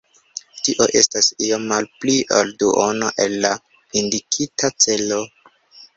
[0.67, 3.55] Tio estas iom malpli ol duono el la
[4.03, 5.25] indikita celo.